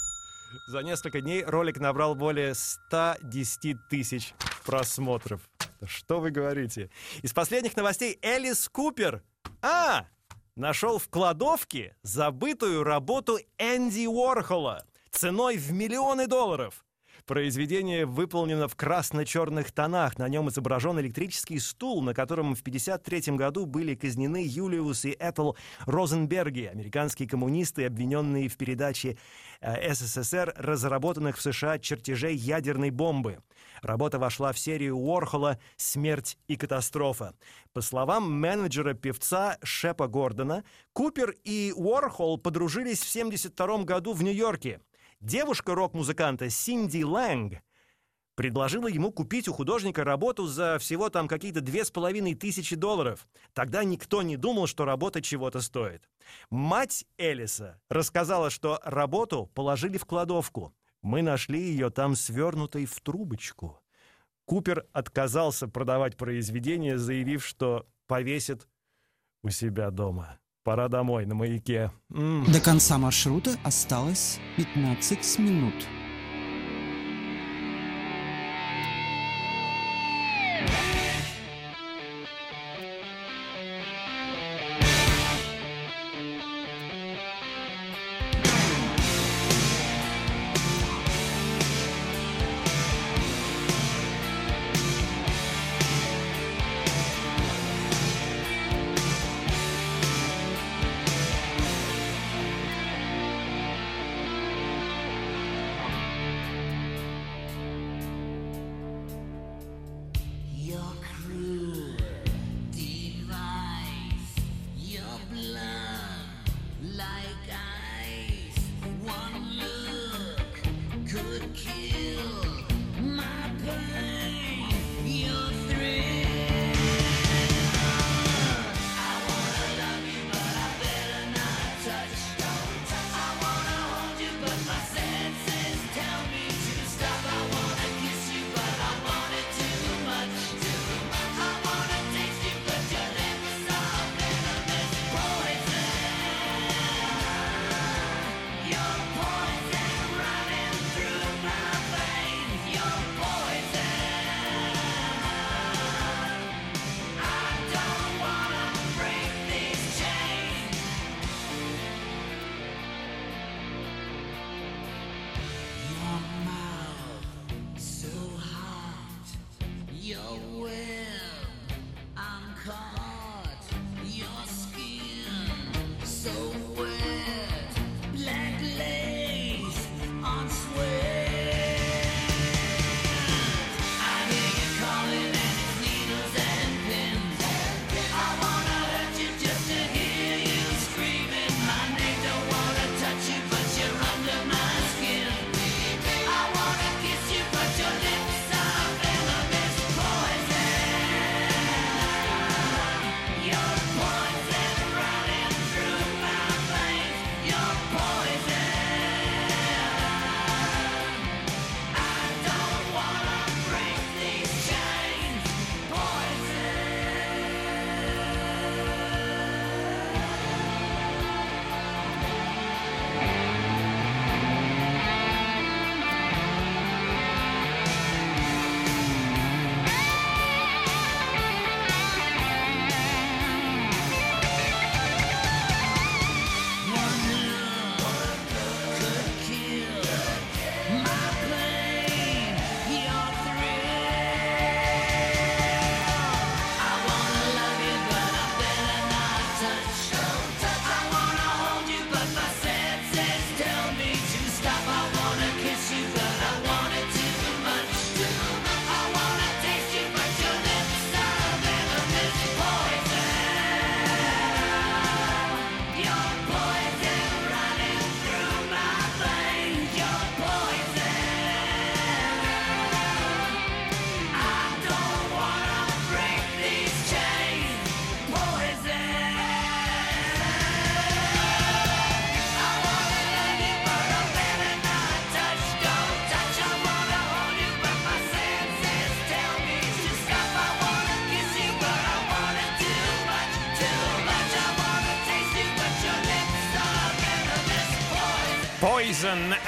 За 0.67 0.81
несколько 0.81 1.21
дней 1.21 1.43
ролик 1.43 1.79
набрал 1.79 2.15
более 2.15 2.53
110 2.55 3.77
тысяч 3.89 4.33
просмотров. 4.65 5.49
Что 5.85 6.19
вы 6.19 6.31
говорите? 6.31 6.89
Из 7.21 7.33
последних 7.33 7.75
новостей 7.75 8.19
Элис 8.21 8.67
Купер. 8.69 9.23
А, 9.61 10.07
нашел 10.55 10.99
в 10.99 11.07
кладовке 11.07 11.95
забытую 12.03 12.83
работу 12.83 13.39
Энди 13.57 14.05
Уорхола 14.05 14.85
ценой 15.11 15.57
в 15.57 15.71
миллионы 15.71 16.27
долларов. 16.27 16.83
Произведение 17.25 18.05
выполнено 18.05 18.67
в 18.67 18.75
красно-черных 18.75 19.71
тонах. 19.71 20.17
На 20.17 20.27
нем 20.27 20.49
изображен 20.49 20.99
электрический 20.99 21.59
стул, 21.59 22.01
на 22.01 22.13
котором 22.13 22.55
в 22.55 22.61
1953 22.61 23.35
году 23.37 23.65
были 23.65 23.95
казнены 23.95 24.43
Юлиус 24.45 25.05
и 25.05 25.15
Этл 25.19 25.53
Розенберги, 25.85 26.65
американские 26.65 27.29
коммунисты, 27.29 27.85
обвиненные 27.85 28.49
в 28.49 28.57
передаче 28.57 29.17
э, 29.61 29.93
СССР 29.93 30.53
разработанных 30.57 31.37
в 31.37 31.41
США 31.41 31.79
чертежей 31.79 32.35
ядерной 32.35 32.89
бомбы. 32.89 33.39
Работа 33.81 34.19
вошла 34.19 34.51
в 34.51 34.59
серию 34.59 34.97
Уорхола 34.97 35.59
«Смерть 35.77 36.37
и 36.47 36.55
катастрофа». 36.55 37.35
По 37.73 37.81
словам 37.81 38.31
менеджера 38.31 38.93
певца 38.93 39.57
Шепа 39.63 40.07
Гордона, 40.07 40.63
Купер 40.93 41.35
и 41.43 41.73
Уорхол 41.75 42.37
подружились 42.37 42.99
в 42.99 43.09
1972 43.09 43.83
году 43.85 44.13
в 44.13 44.23
Нью-Йорке. 44.23 44.81
Девушка 45.21 45.75
рок-музыканта 45.75 46.49
Синди 46.49 47.03
Лэнг 47.03 47.61
предложила 48.33 48.87
ему 48.87 49.11
купить 49.11 49.47
у 49.47 49.53
художника 49.53 50.03
работу 50.03 50.47
за 50.47 50.79
всего 50.79 51.09
там 51.11 51.27
какие-то 51.27 51.61
две 51.61 51.85
с 51.85 51.91
половиной 51.91 52.33
тысячи 52.33 52.75
долларов. 52.75 53.27
Тогда 53.53 53.83
никто 53.83 54.23
не 54.23 54.35
думал, 54.35 54.65
что 54.65 54.83
работа 54.83 55.21
чего-то 55.21 55.61
стоит. 55.61 56.09
Мать 56.49 57.05
Элиса 57.19 57.79
рассказала, 57.87 58.49
что 58.49 58.79
работу 58.83 59.45
положили 59.53 59.99
в 59.99 60.05
кладовку. 60.05 60.73
Мы 61.03 61.21
нашли 61.21 61.61
ее 61.61 61.91
там 61.91 62.15
свернутой 62.15 62.85
в 62.85 62.99
трубочку. 62.99 63.79
Купер 64.45 64.87
отказался 64.91 65.67
продавать 65.67 66.17
произведение, 66.17 66.97
заявив, 66.97 67.45
что 67.45 67.85
повесит 68.07 68.67
у 69.43 69.49
себя 69.51 69.91
дома. 69.91 70.40
Пора 70.63 70.89
домой, 70.89 71.25
на 71.25 71.33
маяке. 71.33 71.91
М. 72.13 72.45
До 72.51 72.59
конца 72.59 72.99
маршрута 72.99 73.57
осталось 73.63 74.39
15 74.57 75.39
минут. 75.39 75.73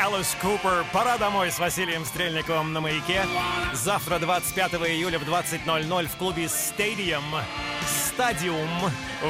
Элис 0.06 0.36
Купер. 0.42 0.86
Пора 0.92 1.18
домой 1.18 1.50
с 1.50 1.60
Василием 1.60 2.04
Стрельниковым 2.04 2.74
на 2.74 2.82
маяке. 2.82 3.24
Завтра, 3.72 4.20
25 4.20 4.74
июля 4.74 5.18
в 5.18 5.24
20.00 5.24 6.08
в 6.08 6.18
клубе 6.18 6.44
Stadium 6.46 7.24
Стадиум 7.88 8.68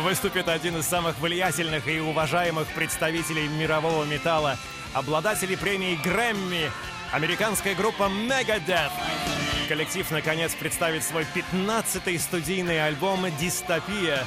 выступит 0.04 0.48
один 0.48 0.78
из 0.78 0.88
самых 0.88 1.20
влиятельных 1.20 1.88
и 1.88 2.00
уважаемых 2.00 2.68
представителей 2.70 3.48
мирового 3.50 4.04
металла, 4.06 4.58
обладатели 4.94 5.56
премии 5.56 6.00
Грэмми, 6.04 6.72
американская 7.12 7.76
группа 7.76 8.04
Megadeth. 8.04 8.92
Коллектив, 9.70 10.10
наконец, 10.10 10.56
представит 10.56 11.04
свой 11.04 11.28
15-й 11.36 12.18
студийный 12.18 12.84
альбом 12.84 13.28
«Дистопия». 13.38 14.26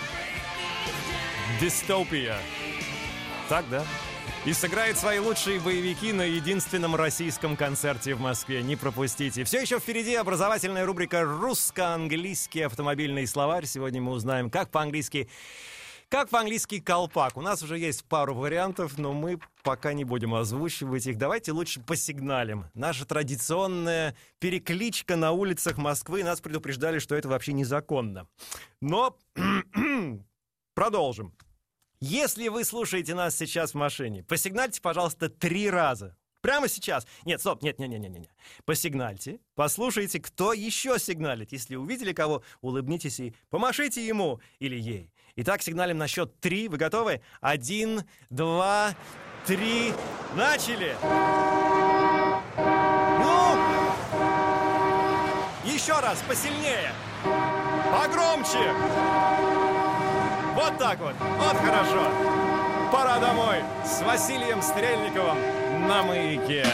«Дистопия». 1.61 2.39
Так, 3.49 3.69
да? 3.69 3.85
И 4.47 4.53
сыграет 4.53 4.97
свои 4.97 5.19
лучшие 5.19 5.59
боевики 5.59 6.13
на 6.13 6.23
единственном 6.23 6.95
российском 6.95 7.57
концерте 7.57 8.15
в 8.15 8.21
Москве. 8.21 8.63
Не 8.63 8.77
пропустите. 8.77 9.43
Все 9.43 9.61
еще 9.61 9.81
впереди 9.81 10.15
образовательная 10.15 10.87
рубрика 10.87 11.25
«Русско-английский 11.25 12.61
автомобильный 12.61 13.27
словарь». 13.27 13.67
Сегодня 13.67 14.01
мы 14.01 14.13
узнаем, 14.13 14.49
как 14.49 14.71
по-английски 14.71 15.29
как 16.09 16.29
по-английски 16.29 16.79
колпак? 16.79 17.37
У 17.37 17.41
нас 17.41 17.65
уже 17.65 17.77
есть 17.77 18.05
пару 18.05 18.37
вариантов, 18.37 18.97
но 18.99 19.13
мы 19.13 19.41
пока 19.65 19.93
не 19.93 20.05
будем 20.05 20.33
озвучивать 20.33 21.09
их. 21.09 21.19
Давайте 21.19 21.51
лучше 21.51 21.81
посигналим. 21.81 22.67
Наша 22.75 23.05
традиционная 23.05 24.15
перекличка 24.39 25.17
на 25.17 25.33
улицах 25.33 25.77
Москвы. 25.77 26.23
Нас 26.23 26.41
предупреждали, 26.41 27.01
что 27.01 27.17
это 27.17 27.29
вообще 27.29 27.53
незаконно. 27.53 28.29
Но 28.81 29.19
продолжим. 30.75 31.35
Если 32.01 32.49
вы 32.49 32.65
слушаете 32.65 33.15
нас 33.15 33.37
сейчас 33.37 33.73
в 33.73 33.75
машине, 33.75 34.23
посигнальте, 34.23 34.81
пожалуйста, 34.83 35.29
три 35.29 35.71
раза. 35.71 36.17
Прямо 36.43 36.69
сейчас. 36.69 37.07
Нет, 37.25 37.41
стоп, 37.41 37.63
нет, 37.63 37.79
нет, 37.79 37.89
нет, 37.89 38.01
нет, 38.01 38.13
нет. 38.13 38.31
Посигнальте, 38.65 39.41
послушайте, 39.55 40.21
кто 40.21 40.53
еще 40.53 40.99
сигналит. 40.99 41.53
Если 41.53 41.75
увидели 41.75 42.13
кого, 42.13 42.43
улыбнитесь 42.61 43.19
и 43.19 43.35
помашите 43.51 44.07
ему 44.07 44.41
или 44.59 44.79
ей. 44.79 45.11
Итак, 45.37 45.63
сигналим 45.63 45.99
на 45.99 46.07
счет 46.07 46.39
три. 46.39 46.69
Вы 46.69 46.77
готовы? 46.77 47.21
Один, 47.41 48.03
два, 48.31 48.95
три. 49.47 49.93
Начали! 50.35 50.97
Ну! 53.19 53.57
Еще 55.65 55.99
раз, 55.99 56.23
посильнее! 56.29 56.93
Погромче! 57.91 59.56
Вот 60.57 60.79
так 60.79 60.99
вот. 61.01 61.15
Вот 61.21 61.57
хорошо. 61.59 62.09
Пора 62.91 63.19
домой 63.19 63.57
с 63.85 64.01
Василием 64.01 64.63
Стрельниковым 64.63 65.37
на 65.87 66.03
маяке. 66.03 66.65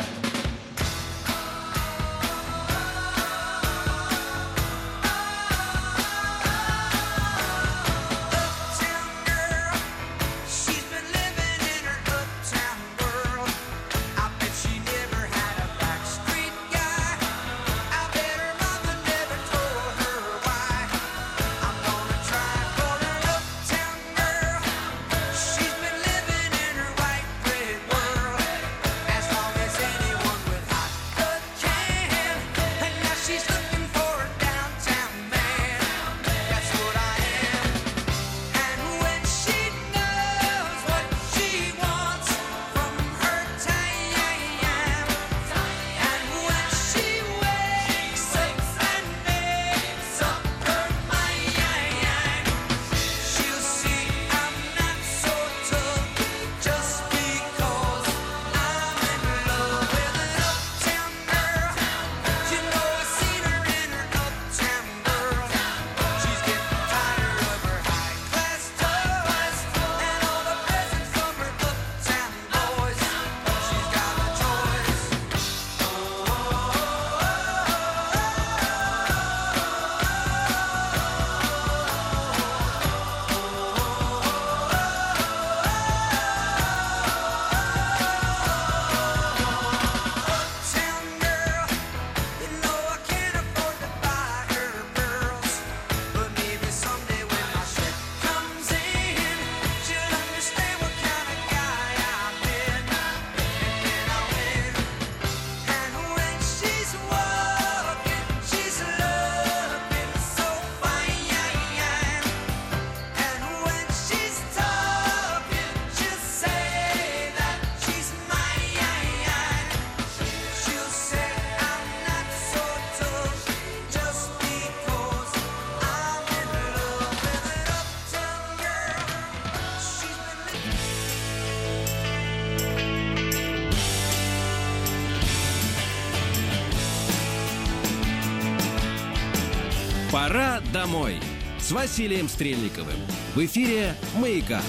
Домой 140.82 141.20
с 141.60 141.70
Василием 141.70 142.28
Стрельниковым. 142.28 142.96
В 143.36 143.44
эфире 143.44 143.94
«Маяка». 144.16 144.60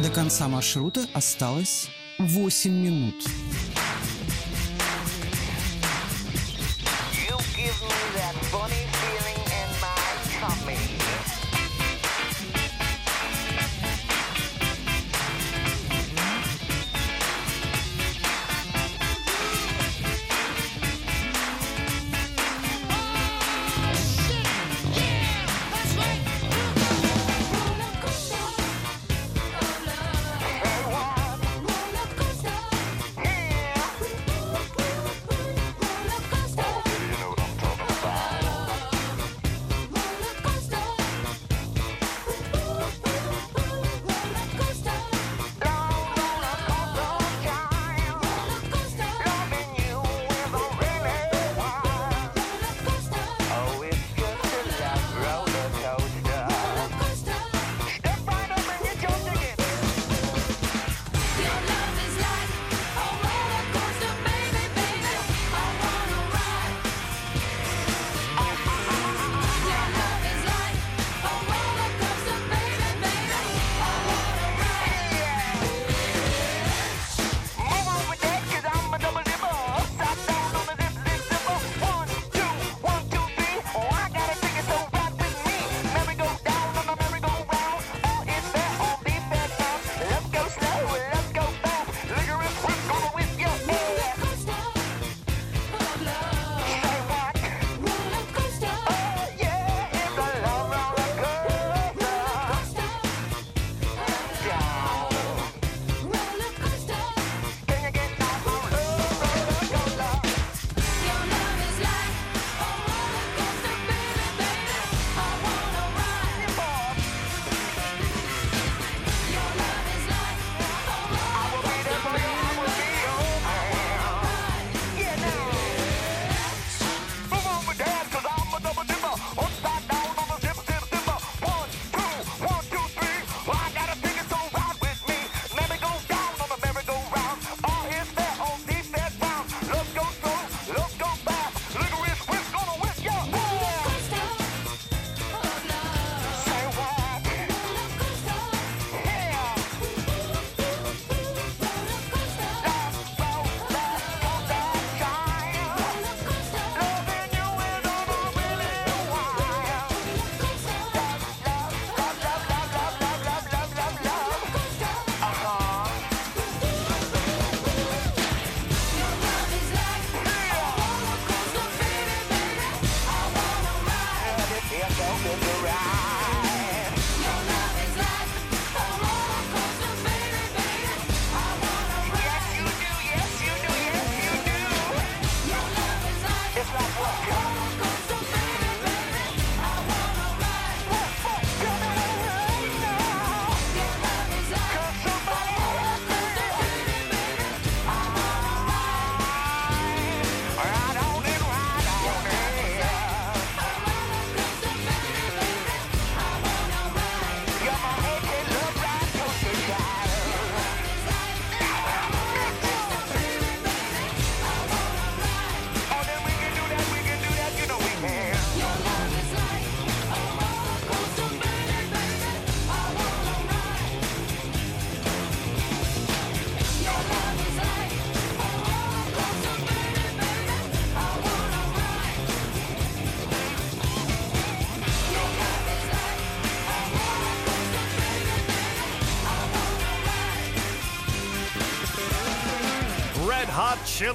До 0.00 0.10
конца 0.10 0.46
маршрута 0.46 1.08
осталось 1.12 1.88
8 2.18 2.70
минут. 2.70 3.16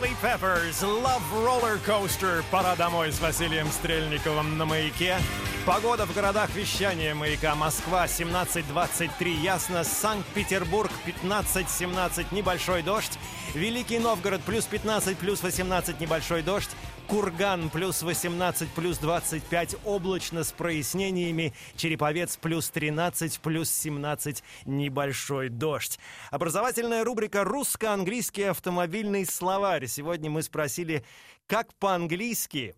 Chili 0.01 0.15
Peppers, 0.21 0.81
Love 0.81 1.21
Roller 1.31 1.79
Coaster. 1.85 2.43
Пора 2.49 2.75
домой 2.75 3.11
с 3.11 3.19
Василием 3.19 3.67
Стрельниковым 3.67 4.57
на 4.57 4.65
маяке. 4.65 5.17
Погода 5.63 6.07
в 6.07 6.13
городах 6.15 6.49
вещания 6.55 7.13
маяка. 7.13 7.53
Москва 7.53 8.05
17-23, 8.05 9.29
ясно. 9.43 9.83
Санкт-Петербург 9.83 10.91
15-17, 11.05 12.25
небольшой 12.31 12.81
дождь. 12.81 13.19
Великий 13.53 13.99
Новгород 13.99 14.41
плюс 14.41 14.65
15, 14.65 15.17
плюс 15.17 15.43
18, 15.43 15.99
небольшой 15.99 16.41
дождь. 16.41 16.71
Курган 17.11 17.69
плюс 17.69 18.03
18, 18.03 18.69
плюс 18.69 18.97
25, 18.97 19.75
облачно 19.83 20.45
с 20.45 20.53
прояснениями. 20.53 21.53
Череповец 21.75 22.37
плюс 22.37 22.69
13, 22.69 23.41
плюс 23.41 23.69
17, 23.69 24.41
небольшой 24.63 25.49
дождь. 25.49 25.99
Образовательная 26.29 27.03
рубрика 27.03 27.43
«Русско-английский 27.43 28.43
автомобильный 28.43 29.25
словарь». 29.25 29.87
Сегодня 29.87 30.29
мы 30.29 30.41
спросили, 30.41 31.03
как 31.47 31.73
по-английски 31.73 32.77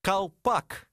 «колпак». 0.00 0.88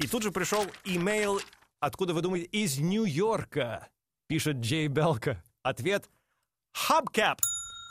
И 0.00 0.06
тут 0.06 0.22
же 0.22 0.32
пришел 0.32 0.64
имейл, 0.86 1.42
откуда 1.78 2.14
вы 2.14 2.22
думаете, 2.22 2.46
из 2.52 2.78
Нью-Йорка, 2.78 3.86
пишет 4.28 4.56
Джей 4.56 4.86
Белка. 4.86 5.44
Ответ 5.62 6.08
«Hubcap». 6.88 7.36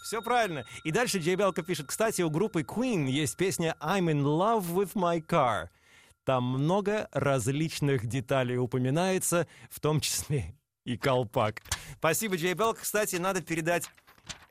Все 0.07 0.21
правильно. 0.21 0.63
И 0.85 0.91
дальше 0.91 1.17
Джей 1.17 1.35
Белка 1.35 1.63
пишет, 1.63 1.87
кстати, 1.87 2.21
у 2.21 2.29
группы 2.29 2.61
Queen 2.61 3.09
есть 3.09 3.35
песня 3.35 3.75
«I'm 3.81 4.05
in 4.05 4.23
love 4.23 4.65
with 4.73 4.93
my 4.93 5.19
car». 5.19 5.67
Там 6.23 6.45
много 6.45 7.09
различных 7.11 8.07
деталей 8.07 8.57
упоминается, 8.57 9.47
в 9.69 9.81
том 9.81 9.99
числе 9.99 10.55
и 10.85 10.95
колпак. 10.95 11.61
Спасибо, 11.97 12.37
Джей 12.37 12.53
Белка. 12.53 12.83
Кстати, 12.83 13.17
надо 13.17 13.41
передать 13.41 13.89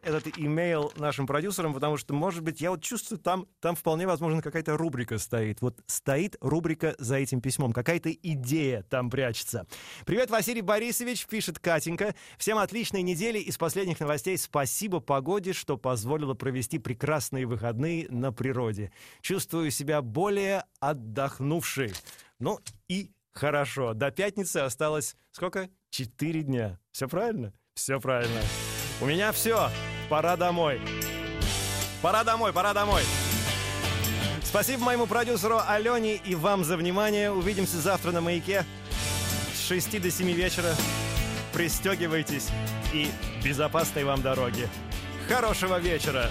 этот 0.07 0.38
имейл 0.38 0.92
нашим 0.96 1.26
продюсерам, 1.26 1.74
потому 1.74 1.96
что, 1.96 2.14
может 2.14 2.42
быть, 2.42 2.61
я 2.61 2.70
вот 2.70 2.82
чувствую, 2.82 3.18
там, 3.18 3.46
там 3.61 3.74
вполне 3.74 4.07
возможно 4.07 4.40
какая-то 4.40 4.76
рубрика 4.76 5.18
стоит. 5.18 5.61
Вот 5.61 5.80
стоит 5.86 6.36
рубрика 6.40 6.94
за 6.98 7.16
этим 7.16 7.40
письмом, 7.40 7.72
какая-то 7.72 8.12
идея 8.12 8.82
там 8.84 9.11
прячется. 9.11 9.66
Привет, 10.04 10.30
Василий 10.30 10.62
Борисович, 10.62 11.26
пишет 11.26 11.59
Катенька. 11.59 12.14
Всем 12.38 12.59
отличной 12.59 13.02
недели. 13.02 13.38
Из 13.38 13.59
последних 13.59 13.98
новостей 13.98 14.38
спасибо 14.38 15.00
погоде, 15.00 15.52
что 15.52 15.76
позволило 15.76 16.34
провести 16.34 16.78
прекрасные 16.78 17.46
выходные 17.46 18.09
на 18.09 18.32
природе. 18.32 18.92
Чувствую 19.22 19.70
себя 19.70 20.02
более 20.02 20.64
отдохнувшей. 20.78 21.92
Ну 22.38 22.61
и 22.88 23.11
хорошо. 23.32 23.94
До 23.94 24.11
пятницы 24.11 24.59
осталось 24.59 25.16
сколько? 25.32 25.68
Четыре 25.90 26.42
дня. 26.42 26.78
Все 26.92 27.09
правильно? 27.09 27.52
Все 27.74 28.00
правильно. 28.00 28.40
У 29.00 29.07
меня 29.07 29.32
все. 29.32 29.68
Пора 30.09 30.36
домой. 30.36 30.80
Пора 32.00 32.22
домой, 32.22 32.52
пора 32.52 32.72
домой. 32.72 33.02
Спасибо 34.44 34.84
моему 34.84 35.07
продюсеру 35.07 35.61
Алене 35.66 36.14
и 36.14 36.34
вам 36.34 36.64
за 36.64 36.76
внимание. 36.76 37.32
Увидимся 37.32 37.78
завтра 37.78 38.12
на 38.12 38.20
маяке 38.20 38.64
с 39.54 39.66
6 39.66 40.00
до 40.00 40.11
7 40.11 40.30
вечера. 40.30 40.74
Пристегивайтесь 41.52 42.48
и 42.92 43.09
безопасной 43.42 44.04
вам 44.04 44.22
дороги. 44.22 44.68
Хорошего 45.28 45.78
вечера! 45.78 46.30